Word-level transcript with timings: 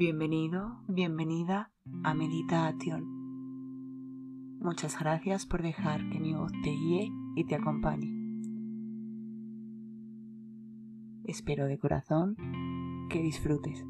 Bienvenido, 0.00 0.80
bienvenida 0.88 1.72
a 2.04 2.14
Meditación. 2.14 3.04
Muchas 4.58 4.98
gracias 4.98 5.44
por 5.44 5.60
dejar 5.60 6.08
que 6.08 6.18
mi 6.18 6.32
voz 6.32 6.50
te 6.64 6.70
guíe 6.70 7.12
y 7.36 7.44
te 7.44 7.54
acompañe. 7.54 8.08
Espero 11.24 11.66
de 11.66 11.78
corazón 11.78 12.34
que 13.10 13.20
disfrutes. 13.20 13.84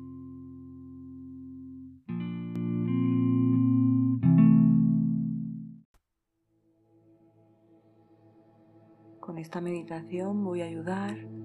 Con 9.20 9.38
esta 9.38 9.60
meditación 9.60 10.42
voy 10.42 10.62
a 10.62 10.64
ayudar 10.64 11.39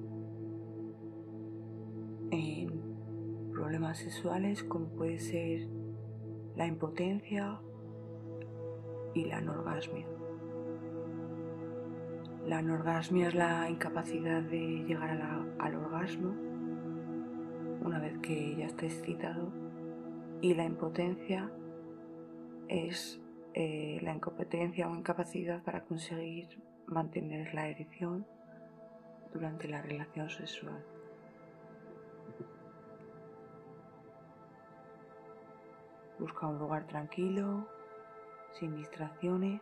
sexuales 3.99 4.63
como 4.63 4.87
puede 4.87 5.19
ser 5.19 5.67
la 6.55 6.67
impotencia 6.67 7.59
y 9.13 9.25
la 9.25 9.37
anorgasmia. 9.37 10.05
La 12.45 12.59
anorgasmia 12.59 13.29
es 13.29 13.35
la 13.35 13.69
incapacidad 13.69 14.41
de 14.41 14.83
llegar 14.87 15.19
al 15.59 15.75
orgasmo 15.75 16.33
una 17.83 17.99
vez 17.99 18.17
que 18.19 18.55
ya 18.55 18.65
está 18.65 18.85
excitado 18.85 19.51
y 20.41 20.53
la 20.53 20.63
impotencia 20.63 21.51
es 22.67 23.21
eh, 23.53 23.99
la 24.01 24.13
incompetencia 24.13 24.89
o 24.89 24.95
incapacidad 24.95 25.63
para 25.63 25.85
conseguir 25.85 26.61
mantener 26.87 27.53
la 27.53 27.67
erección 27.67 28.25
durante 29.33 29.67
la 29.67 29.81
relación 29.81 30.29
sexual. 30.29 30.83
Busca 36.17 36.47
un 36.47 36.57
lugar 36.59 36.87
tranquilo, 36.87 37.67
sin 38.53 38.75
distracciones 38.75 39.61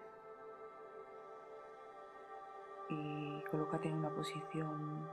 y 2.89 3.41
colócate 3.49 3.89
en 3.89 3.95
una 3.95 4.11
posición 4.11 5.09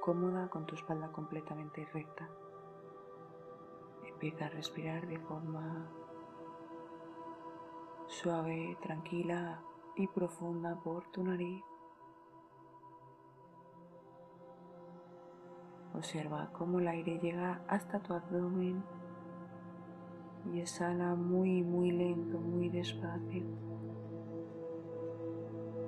cómoda 0.00 0.48
con 0.48 0.66
tu 0.66 0.74
espalda 0.74 1.10
completamente 1.12 1.86
recta. 1.94 2.28
Empieza 4.04 4.46
a 4.46 4.50
respirar 4.50 5.06
de 5.06 5.18
forma 5.20 5.88
suave, 8.06 8.76
tranquila 8.82 9.62
y 9.96 10.06
profunda 10.08 10.76
por 10.82 11.10
tu 11.10 11.24
nariz. 11.24 11.64
Observa 15.94 16.50
cómo 16.52 16.80
el 16.80 16.88
aire 16.88 17.18
llega 17.18 17.62
hasta 17.68 18.00
tu 18.00 18.12
abdomen 18.12 18.84
y 20.50 20.60
exhala 20.60 21.14
muy, 21.14 21.62
muy 21.62 21.90
lento, 21.90 22.38
muy 22.38 22.68
despacio. 22.68 23.44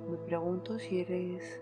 Me 0.09 0.17
pregunto 0.17 0.79
si 0.79 0.99
eres 0.99 1.61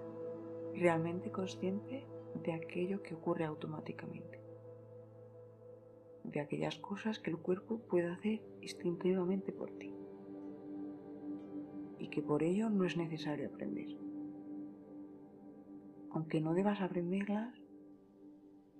realmente 0.73 1.31
consciente 1.31 2.05
de 2.43 2.53
aquello 2.53 3.01
que 3.01 3.15
ocurre 3.15 3.45
automáticamente, 3.45 4.41
de 6.23 6.39
aquellas 6.39 6.77
cosas 6.77 7.19
que 7.19 7.31
el 7.31 7.37
cuerpo 7.37 7.79
puede 7.79 8.09
hacer 8.09 8.41
instintivamente 8.61 9.51
por 9.51 9.71
ti 9.71 9.93
y 11.99 12.09
que 12.09 12.21
por 12.21 12.43
ello 12.43 12.69
no 12.69 12.85
es 12.85 12.97
necesario 12.97 13.47
aprender. 13.47 13.87
Aunque 16.11 16.41
no 16.41 16.53
debas 16.53 16.81
aprenderlas, 16.81 17.59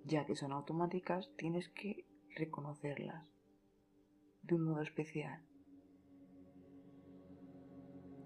ya 0.05 0.25
que 0.25 0.35
son 0.35 0.51
automáticas, 0.51 1.31
tienes 1.37 1.69
que 1.69 2.05
reconocerlas 2.35 3.32
de 4.43 4.55
un 4.55 4.65
modo 4.65 4.81
especial. 4.81 5.41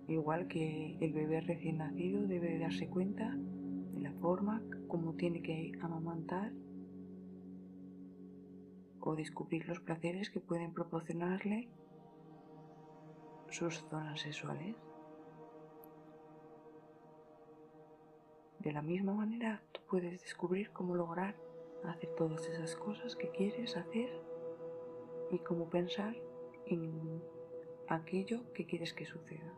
Igual 0.07 0.47
que 0.47 0.97
el 1.01 1.13
bebé 1.13 1.41
recién 1.41 1.79
nacido 1.79 2.25
debe 2.27 2.59
darse 2.59 2.87
cuenta 2.87 3.35
de 3.35 3.99
la 3.99 4.13
forma 4.13 4.63
como 4.87 5.15
tiene 5.15 5.41
que 5.41 5.73
amamantar 5.81 6.53
o 9.01 9.15
descubrir 9.15 9.67
los 9.67 9.79
placeres 9.79 10.29
que 10.29 10.39
pueden 10.39 10.73
proporcionarle 10.73 11.69
sus 13.49 13.85
zonas 13.89 14.19
sexuales. 14.21 14.75
De 18.59 18.71
la 18.71 18.81
misma 18.81 19.13
manera, 19.13 19.61
tú 19.71 19.81
puedes 19.89 20.21
descubrir 20.21 20.71
cómo 20.71 20.95
lograr 20.95 21.35
hacer 21.85 22.09
todas 22.15 22.47
esas 22.47 22.75
cosas 22.75 23.15
que 23.15 23.29
quieres 23.31 23.77
hacer 23.77 24.09
y 25.31 25.39
cómo 25.39 25.69
pensar 25.69 26.15
en 26.65 27.21
aquello 27.87 28.41
que 28.53 28.65
quieres 28.65 28.93
que 28.93 29.05
suceda. 29.05 29.53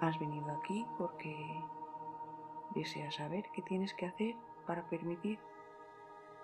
Has 0.00 0.18
venido 0.18 0.50
aquí 0.50 0.84
porque 0.98 1.36
deseas 2.74 3.14
saber 3.14 3.44
qué 3.54 3.62
tienes 3.62 3.94
que 3.94 4.06
hacer 4.06 4.34
para 4.66 4.88
permitir 4.88 5.38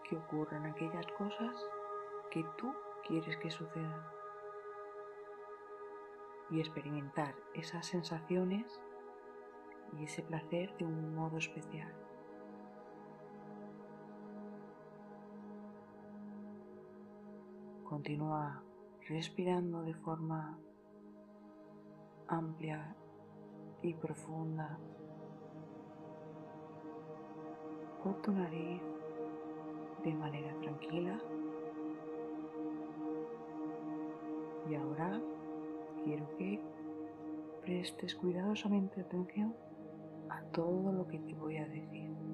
que 0.08 0.16
ocurran 0.16 0.66
aquellas 0.66 1.06
cosas 1.18 1.54
que 2.30 2.44
tú 2.56 2.72
quieres 3.06 3.36
que 3.38 3.50
sucedan 3.50 4.06
y 6.50 6.60
experimentar 6.60 7.34
esas 7.54 7.86
sensaciones 7.86 8.80
y 9.98 10.04
ese 10.04 10.22
placer 10.22 10.76
de 10.78 10.84
un 10.84 11.14
modo 11.14 11.38
especial. 11.38 12.07
Continúa 17.98 18.62
respirando 19.08 19.82
de 19.82 19.92
forma 19.92 20.56
amplia 22.28 22.94
y 23.82 23.92
profunda 23.92 24.78
por 28.00 28.22
tu 28.22 28.30
nariz 28.30 28.80
de 30.04 30.14
manera 30.14 30.54
tranquila. 30.60 31.18
Y 34.70 34.76
ahora 34.76 35.20
quiero 36.04 36.36
que 36.36 36.62
prestes 37.62 38.14
cuidadosamente 38.14 39.00
atención 39.00 39.56
a 40.28 40.40
todo 40.52 40.92
lo 40.92 41.08
que 41.08 41.18
te 41.18 41.34
voy 41.34 41.56
a 41.56 41.66
decir. 41.66 42.27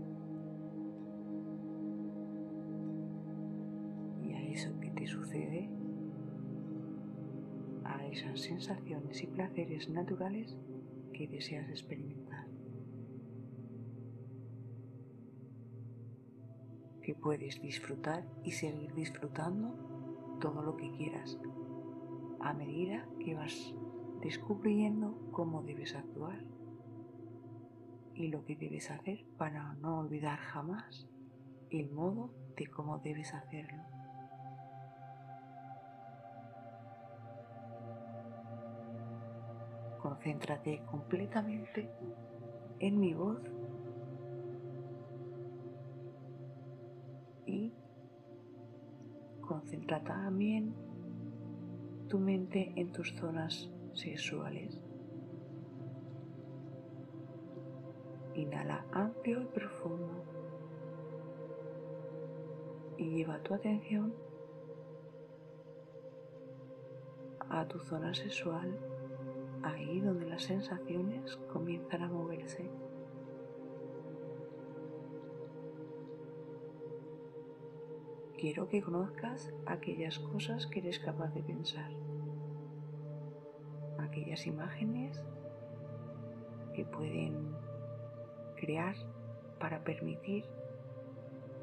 Sucede 5.07 5.71
a 7.85 8.07
esas 8.07 8.41
sensaciones 8.41 9.23
y 9.23 9.27
placeres 9.27 9.89
naturales 9.89 10.57
que 11.13 11.29
deseas 11.29 11.69
experimentar. 11.69 12.47
Que 17.03 17.15
puedes 17.15 17.61
disfrutar 17.61 18.25
y 18.45 18.53
seguir 18.53 18.95
disfrutando 18.95 20.39
todo 20.41 20.63
lo 20.63 20.77
que 20.77 20.91
quieras 20.93 21.39
a 22.41 22.53
medida 22.53 23.07
que 23.21 23.35
vas 23.35 23.75
descubriendo 24.21 25.31
cómo 25.33 25.63
debes 25.63 25.95
actuar 25.95 26.45
y 28.15 28.29
lo 28.29 28.45
que 28.45 28.57
debes 28.57 28.91
hacer 28.91 29.25
para 29.37 29.75
no 29.75 29.99
olvidar 29.99 30.39
jamás 30.39 31.09
el 31.71 31.91
modo 31.91 32.31
de 32.57 32.67
cómo 32.67 32.99
debes 32.99 33.35
hacerlo. 33.35 33.94
Concéntrate 40.15 40.81
completamente 40.89 41.91
en 42.79 43.01
mi 43.01 43.15
voz 43.15 43.41
y 47.47 47.73
concentra 49.41 50.05
también 50.05 50.73
tu 52.09 52.21
mente 52.21 52.73
en 52.77 52.93
tus 52.93 53.13
zonas 53.17 53.69
sexuales. 53.93 54.81
Inhala 58.35 58.87
amplio 58.93 59.43
y 59.43 59.47
profundo 59.47 60.25
y 62.99 63.17
lleva 63.17 63.43
tu 63.43 63.53
atención 63.53 64.15
a 67.51 67.67
tu 67.67 67.81
zona 67.81 68.15
sexual 68.15 68.94
ahí 69.65 70.01
donde 70.01 70.27
las 70.27 70.43
sensaciones 70.43 71.37
comienzan 71.53 72.03
a 72.03 72.09
moverse. 72.09 72.71
Quiero 78.39 78.69
que 78.69 78.83
conozcas 78.83 79.53
aquellas 79.65 80.19
cosas 80.19 80.67
que 80.67 80.81
eres 80.81 80.99
capaz 80.99 81.33
de 81.33 81.43
pensar, 81.43 81.91
aquellas 83.99 84.47
imágenes 84.47 85.23
que 86.75 86.85
pueden 86.85 87.55
crear 88.57 88.97
para 89.59 89.83
permitir 89.83 90.45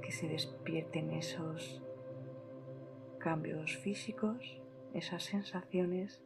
que 0.01 0.11
se 0.11 0.27
despierten 0.27 1.11
esos 1.11 1.83
cambios 3.19 3.77
físicos, 3.77 4.59
esas 4.93 5.23
sensaciones 5.23 6.23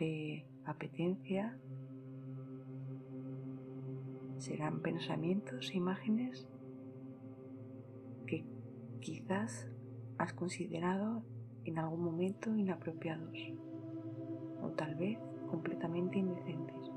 de 0.00 0.46
apetencia, 0.64 1.54
serán 4.38 4.80
pensamientos, 4.80 5.74
imágenes 5.74 6.48
que 8.26 8.46
quizás 9.00 9.68
has 10.16 10.32
considerado 10.32 11.22
en 11.64 11.78
algún 11.78 12.02
momento 12.02 12.56
inapropiados 12.56 13.36
o 14.62 14.70
tal 14.70 14.94
vez 14.94 15.18
completamente 15.50 16.18
indecentes, 16.18 16.90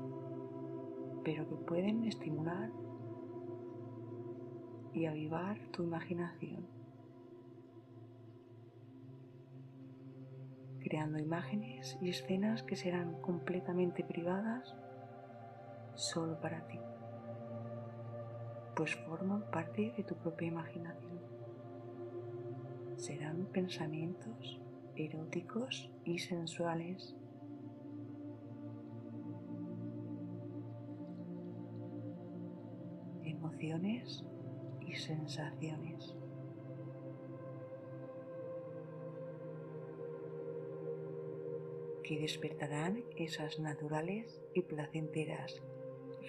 pero 1.22 1.46
que 1.46 1.56
pueden 1.56 2.04
estimular 2.04 2.70
y 4.94 5.04
avivar 5.04 5.58
tu 5.72 5.82
imaginación, 5.82 6.66
creando 10.84 11.18
imágenes 11.18 11.98
y 12.00 12.10
escenas 12.10 12.62
que 12.62 12.76
serán 12.76 13.20
completamente 13.22 14.04
privadas 14.04 14.76
solo 15.94 16.40
para 16.40 16.66
ti, 16.68 16.78
pues 18.76 18.94
forman 18.94 19.50
parte 19.50 19.94
de 19.96 20.04
tu 20.04 20.14
propia 20.16 20.48
imaginación. 20.48 21.18
Serán 22.96 23.46
pensamientos 23.46 24.60
eróticos 24.94 25.90
y 26.04 26.18
sensuales 26.18 27.16
emociones 33.24 34.24
y 34.86 34.94
sensaciones. 34.94 36.14
Que 42.04 42.20
despertarán 42.20 43.02
esas 43.16 43.58
naturales 43.58 44.40
y 44.54 44.62
placenteras 44.62 45.62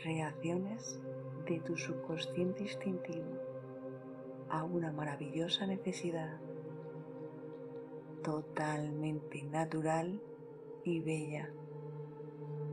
reacciones 0.04 1.00
de 1.46 1.60
tu 1.60 1.78
subconsciente 1.78 2.64
instintivo 2.64 3.40
a 4.50 4.64
una 4.64 4.92
maravillosa 4.92 5.68
necesidad 5.68 6.40
totalmente 8.24 9.44
natural 9.44 10.22
y 10.84 11.02
bella 11.02 11.52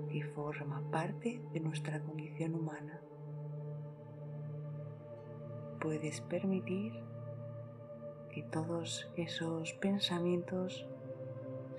que 0.08 0.24
forma 0.24 0.82
parte 0.90 1.42
de 1.52 1.60
nuestra 1.60 2.00
condición 2.00 2.54
humana. 2.54 3.02
Puedes 5.80 6.20
permitir 6.20 6.92
que 8.30 8.42
todos 8.44 9.10
esos 9.16 9.72
pensamientos 9.74 10.86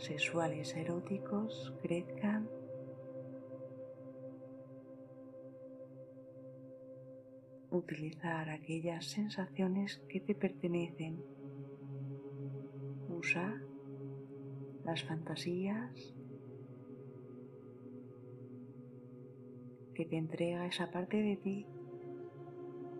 sexuales 0.04 0.76
eróticos 0.76 1.74
crezcan. 1.82 2.50
Utilizar 7.72 8.50
aquellas 8.50 9.06
sensaciones 9.06 9.98
que 10.10 10.20
te 10.20 10.36
pertenecen. 10.36 11.24
Usa 13.10 13.62
las 14.84 15.04
fantasías 15.04 16.14
que 19.94 20.06
te 20.06 20.18
entrega 20.18 20.66
esa 20.66 20.92
parte 20.92 21.18
de 21.18 21.38
ti 21.38 21.66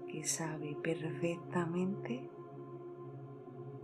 que 0.08 0.24
sabe 0.24 0.78
perfectamente 0.82 2.30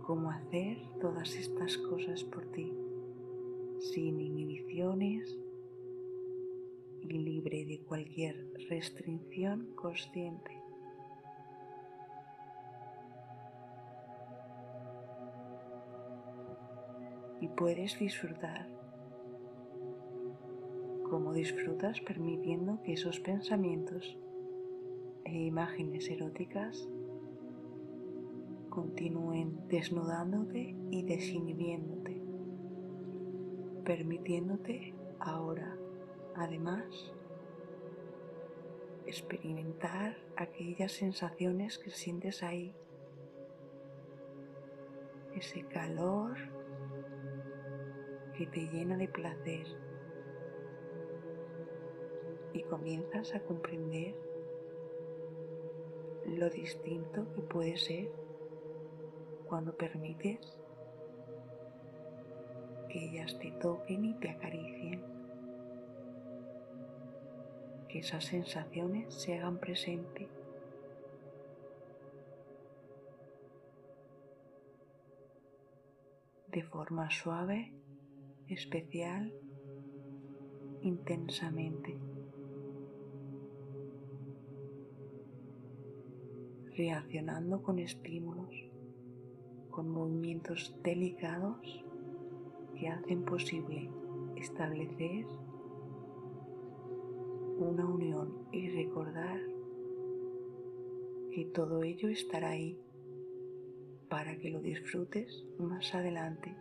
cómo 0.06 0.30
hacer 0.30 0.78
todas 1.00 1.34
estas 1.34 1.76
cosas 1.78 2.24
por 2.24 2.44
ti, 2.52 2.72
sin 3.80 4.20
inhibiciones 4.20 5.36
y 7.02 7.18
libre 7.18 7.64
de 7.64 7.80
cualquier 7.80 8.46
restricción 8.68 9.74
consciente. 9.74 10.50
Y 17.40 17.48
puedes 17.48 17.98
disfrutar 17.98 18.68
como 21.08 21.32
disfrutas 21.32 22.00
permitiendo 22.02 22.80
que 22.82 22.92
esos 22.92 23.18
pensamientos 23.18 24.16
e 25.24 25.36
imágenes 25.46 26.08
eróticas 26.08 26.88
continúen 28.68 29.66
desnudándote 29.68 30.76
y 30.90 31.02
desinhibiéndote, 31.02 32.19
permitiéndote 33.80 34.94
ahora, 35.18 35.76
además, 36.34 37.12
experimentar 39.06 40.16
aquellas 40.36 40.92
sensaciones 40.92 41.78
que 41.78 41.90
sientes 41.90 42.42
ahí, 42.42 42.74
ese 45.34 45.62
calor 45.66 46.36
que 48.36 48.46
te 48.46 48.60
llena 48.68 48.96
de 48.96 49.08
placer. 49.08 49.66
Y 52.52 52.62
comienzas 52.62 53.34
a 53.34 53.40
comprender 53.40 54.14
lo 56.26 56.48
distinto 56.50 57.32
que 57.34 57.42
puede 57.42 57.76
ser 57.76 58.10
cuando 59.46 59.76
permites 59.76 60.56
que 62.90 63.04
ellas 63.06 63.38
te 63.38 63.52
toquen 63.52 64.04
y 64.04 64.14
te 64.14 64.30
acaricien, 64.30 65.02
que 67.88 68.00
esas 68.00 68.24
sensaciones 68.24 69.14
se 69.14 69.38
hagan 69.38 69.58
presente. 69.58 70.28
de 76.52 76.64
forma 76.64 77.08
suave, 77.10 77.72
especial, 78.48 79.32
intensamente. 80.82 81.96
reaccionando 86.76 87.62
con 87.62 87.78
estímulos, 87.78 88.54
con 89.70 89.90
movimientos 89.90 90.74
delicados 90.82 91.84
que 92.78 92.88
hacen 92.88 93.24
posible 93.24 93.90
establecer 94.36 95.26
una 97.58 97.86
unión 97.86 98.46
y 98.52 98.68
recordar 98.70 99.40
que 101.34 101.44
todo 101.46 101.82
ello 101.82 102.08
estará 102.08 102.50
ahí 102.50 102.78
para 104.08 104.36
que 104.36 104.50
lo 104.50 104.60
disfrutes 104.60 105.44
más 105.58 105.94
adelante, 105.94 106.54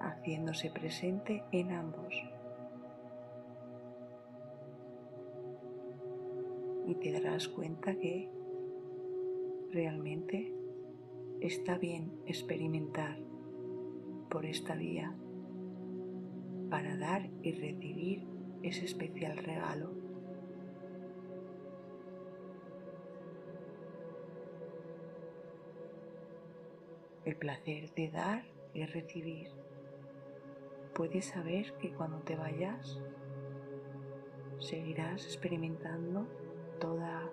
haciéndose 0.00 0.70
presente 0.70 1.42
en 1.52 1.72
ambos. 1.72 2.14
y 6.86 6.94
te 6.96 7.12
darás 7.12 7.48
cuenta 7.48 7.94
que 7.94 8.28
realmente 9.72 10.52
está 11.42 11.76
bien 11.76 12.12
experimentar 12.26 13.18
por 14.30 14.46
esta 14.46 14.76
vía 14.76 15.12
para 16.70 16.96
dar 16.96 17.28
y 17.42 17.50
recibir 17.50 18.24
ese 18.62 18.84
especial 18.84 19.36
regalo. 19.38 19.90
El 27.24 27.36
placer 27.36 27.92
de 27.94 28.10
dar 28.10 28.44
y 28.72 28.84
recibir. 28.86 29.48
Puedes 30.94 31.26
saber 31.26 31.72
que 31.78 31.92
cuando 31.92 32.18
te 32.18 32.36
vayas 32.36 33.00
seguirás 34.60 35.24
experimentando 35.24 36.28
toda 36.78 37.28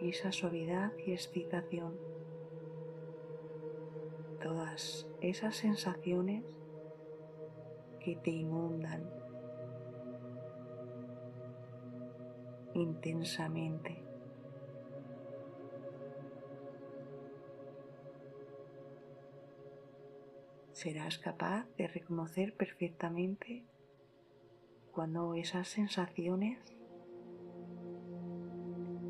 esa 0.00 0.32
suavidad 0.32 0.92
y 1.06 1.12
excitación, 1.12 2.17
todas 4.40 5.06
esas 5.20 5.56
sensaciones 5.56 6.44
que 8.00 8.16
te 8.16 8.30
inundan 8.30 9.08
intensamente. 12.74 14.02
Serás 20.72 21.18
capaz 21.18 21.66
de 21.76 21.88
reconocer 21.88 22.54
perfectamente 22.54 23.64
cuando 24.92 25.34
esas 25.34 25.66
sensaciones 25.68 26.58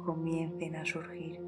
comiencen 0.04 0.76
a 0.76 0.86
surgir. 0.86 1.47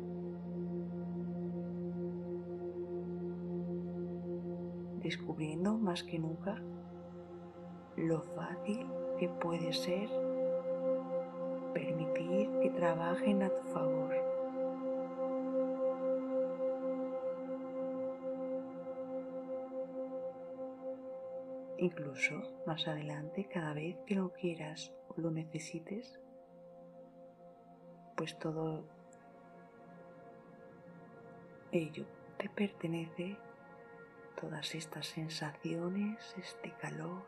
Descubriendo 5.10 5.76
más 5.76 6.04
que 6.04 6.20
nunca 6.20 6.54
lo 7.96 8.22
fácil 8.22 8.86
que 9.18 9.28
puede 9.28 9.72
ser 9.72 10.08
permitir 11.74 12.48
que 12.62 12.70
trabajen 12.70 13.42
a 13.42 13.48
tu 13.48 13.62
favor. 13.72 14.14
Incluso 21.78 22.34
más 22.64 22.86
adelante, 22.86 23.48
cada 23.52 23.74
vez 23.74 23.96
que 24.06 24.14
lo 24.14 24.32
quieras 24.32 24.92
o 25.08 25.20
lo 25.20 25.32
necesites, 25.32 26.20
pues 28.16 28.38
todo 28.38 28.84
ello 31.72 32.04
te 32.36 32.48
pertenece, 32.48 33.36
todas 34.40 34.74
estas 34.74 35.06
sensaciones, 35.06 36.34
este 36.38 36.72
calor, 36.78 37.22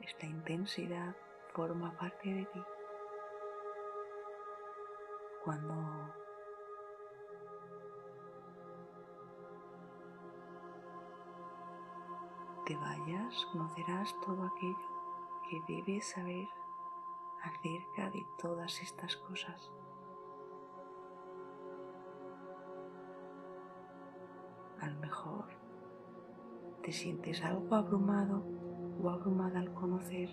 esta 0.00 0.26
intensidad 0.26 1.16
forma 1.54 1.96
parte 1.96 2.28
de 2.28 2.44
ti. 2.44 2.62
Cuando 5.44 6.14
te 12.66 12.76
vayas, 12.76 13.46
conocerás 13.52 14.14
todo 14.20 14.44
aquello 14.44 14.76
que 15.48 15.72
debes 15.72 16.10
saber 16.10 16.48
acerca 17.42 18.10
de 18.10 18.26
todas 18.38 18.82
estas 18.82 19.16
cosas. 19.16 19.70
A 24.80 24.86
mejor 25.00 25.57
te 26.88 26.94
sientes 26.94 27.44
algo 27.44 27.74
abrumado 27.74 28.46
o 28.98 29.10
abrumada 29.10 29.60
al 29.60 29.74
conocer 29.74 30.30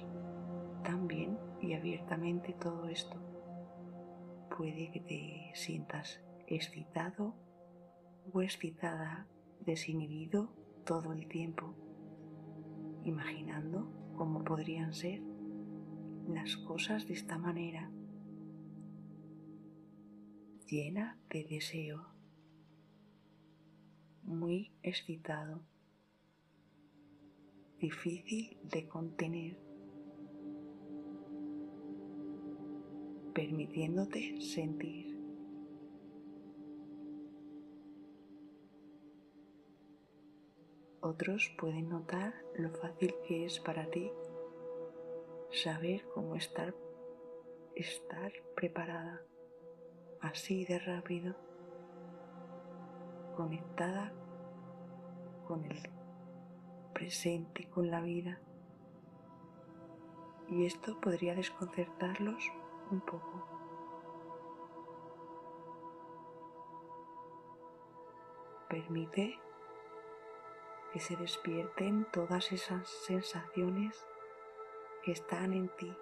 tan 0.85 1.05
bien 1.05 1.37
y 1.59 1.73
abiertamente 1.73 2.53
todo 2.53 2.87
esto. 2.87 3.17
Puede 4.55 4.89
que 4.89 5.01
te 5.01 5.51
sientas 5.53 6.23
excitado 6.47 7.35
o 8.31 8.41
excitada, 8.41 9.27
desinhibido 9.65 10.55
todo 10.85 11.11
el 11.11 11.27
tiempo, 11.27 11.75
imaginando 13.03 13.91
cómo 14.15 14.45
podrían 14.45 14.93
ser 14.93 15.21
las 16.25 16.55
cosas 16.55 17.05
de 17.05 17.15
esta 17.15 17.37
manera, 17.37 17.91
llena 20.67 21.19
de 21.29 21.43
deseo, 21.43 22.07
muy 24.23 24.71
excitado 24.83 25.74
difícil 27.79 28.57
de 28.63 28.87
contener, 28.87 29.57
permitiéndote 33.33 34.39
sentir. 34.41 35.15
Otros 41.01 41.53
pueden 41.59 41.89
notar 41.89 42.33
lo 42.55 42.71
fácil 42.71 43.13
que 43.27 43.45
es 43.45 43.59
para 43.59 43.89
ti 43.91 44.11
saber 45.51 46.03
cómo 46.13 46.35
estar, 46.35 46.73
estar 47.75 48.31
preparada, 48.55 49.21
así 50.19 50.65
de 50.65 50.79
rápido, 50.79 51.35
conectada 53.35 54.11
con 55.47 55.63
el 55.65 55.94
presente 56.95 57.69
con 57.69 57.91
la 57.91 58.01
vida. 58.01 58.39
Y 60.47 60.65
esto 60.65 60.99
podría 61.01 61.35
desconcertarlos 61.35 62.51
un 62.89 63.01
poco. 63.01 63.47
Permite 68.69 69.37
que 70.93 70.99
se 71.01 71.17
despierten 71.17 72.07
todas 72.11 72.53
esas 72.53 72.87
sensaciones 72.87 74.07
que 75.03 75.11
están 75.11 75.53
en 75.53 75.67
ti. 75.75 75.93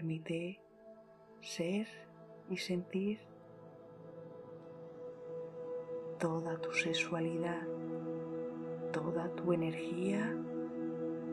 Permite 0.00 0.58
ser 1.42 1.86
y 2.48 2.56
sentir 2.56 3.18
toda 6.18 6.58
tu 6.58 6.72
sexualidad, 6.72 7.66
toda 8.94 9.28
tu 9.34 9.52
energía 9.52 10.34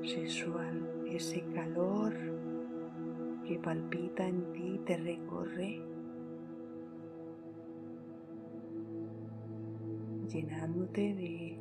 sexual, 0.03 1.05
ese 1.09 1.45
calor 1.55 2.13
que 3.45 3.57
palpita 3.57 4.27
en 4.27 4.51
ti 4.51 4.73
y 4.75 4.79
te 4.79 4.97
recorre, 4.97 5.81
llenándote 10.27 11.13
de 11.13 11.57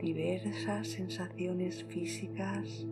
diversas 0.00 0.88
sensaciones 0.88 1.84
físicas 1.84 2.84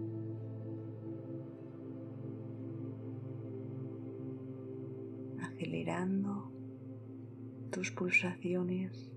acelerando 5.86 6.50
tus 7.70 7.90
pulsaciones. 7.92 9.12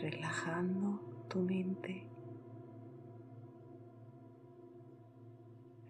relajando 0.00 0.98
tu 1.28 1.40
mente. 1.40 2.06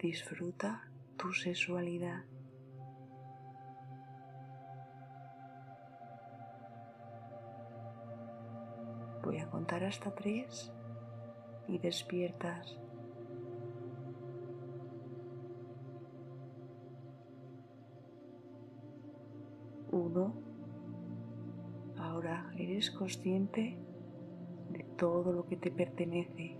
Disfruta 0.00 0.82
tu 1.16 1.32
sexualidad. 1.32 2.24
Voy 9.22 9.38
a 9.38 9.48
contar 9.48 9.84
hasta 9.84 10.12
tres 10.12 10.72
y 11.70 11.78
despiertas. 11.78 12.76
Uno. 19.92 20.34
Ahora 21.96 22.52
eres 22.56 22.90
consciente 22.90 23.78
de 24.70 24.84
todo 24.96 25.32
lo 25.32 25.46
que 25.46 25.56
te 25.56 25.70
pertenece 25.70 26.56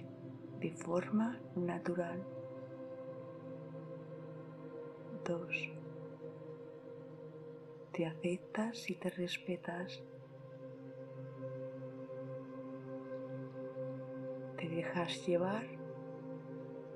de 0.60 0.70
forma 0.72 1.40
natural. 1.56 2.22
Dos. 5.24 5.70
Te 7.92 8.06
aceptas 8.06 8.88
y 8.88 8.94
te 8.94 9.10
respetas 9.10 10.02
te 14.90 14.98
dejas 14.98 15.26
llevar 15.26 15.64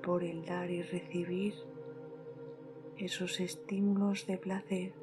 por 0.03 0.23
el 0.23 0.45
dar 0.45 0.69
y 0.69 0.81
recibir 0.81 1.53
esos 2.97 3.39
estímulos 3.39 4.27
de 4.27 4.37
placer. 4.37 4.93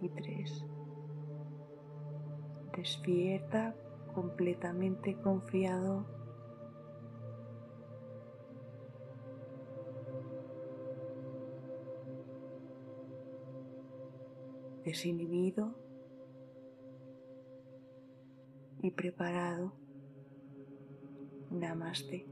Y 0.00 0.08
tres, 0.10 0.64
despierta 2.76 3.74
completamente 4.14 5.16
confiado 5.20 6.06
desinhibido 14.84 15.74
y 18.88 18.90
preparado. 18.90 19.76
Namaste. 21.50 22.26